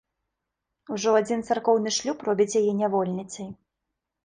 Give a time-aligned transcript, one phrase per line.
[0.95, 3.49] Ужо адзін царкоўны шлюб робіць яе нявольніцай.